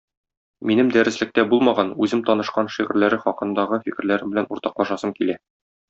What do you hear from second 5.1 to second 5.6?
килде.